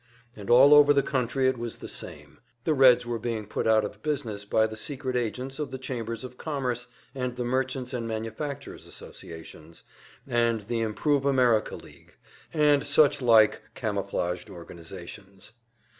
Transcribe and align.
And 0.35 0.49
all 0.49 0.73
over 0.73 0.93
the 0.93 1.03
country 1.03 1.47
it 1.47 1.59
was 1.59 1.77
the 1.77 1.87
same; 1.87 2.39
the 2.63 2.73
Reds 2.73 3.05
were 3.05 3.19
being 3.19 3.45
put 3.45 3.67
out 3.67 3.85
of 3.85 4.01
business 4.01 4.45
by 4.45 4.65
the 4.65 4.75
secret 4.75 5.15
agents 5.15 5.59
of 5.59 5.69
the 5.69 5.77
Chambers 5.77 6.23
of 6.23 6.39
Commerce 6.39 6.87
and 7.13 7.35
the 7.35 7.43
Merchants' 7.43 7.93
and 7.93 8.07
Manufacturers' 8.07 8.87
Associations, 8.87 9.83
and 10.25 10.61
the 10.61 10.79
"Improve 10.79 11.23
America 11.23 11.75
League," 11.75 12.15
and 12.51 12.83
such 12.87 13.21
like 13.21 13.61
camouflaged 13.75 14.49
organizations. 14.49 15.51